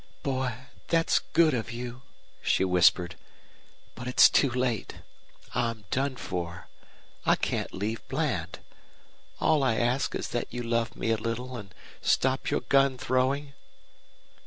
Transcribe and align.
"Boy, 0.23 0.55
that's 0.87 1.19
good 1.19 1.53
of 1.53 1.71
you," 1.71 2.01
she 2.41 2.63
whispered, 2.65 3.15
"but 3.93 4.07
it's 4.07 4.31
too 4.31 4.49
late. 4.49 4.95
I'm 5.53 5.85
done 5.91 6.15
for. 6.15 6.67
I 7.23 7.35
can't 7.35 7.71
leave 7.71 8.01
Bland. 8.07 8.57
All 9.39 9.61
I 9.61 9.75
ask 9.75 10.15
is 10.15 10.29
that 10.29 10.51
you 10.51 10.63
love 10.63 10.95
me 10.95 11.11
a 11.11 11.17
little 11.17 11.55
and 11.55 11.71
stop 12.01 12.49
your 12.49 12.61
gun 12.61 12.97
throwing." 12.97 13.53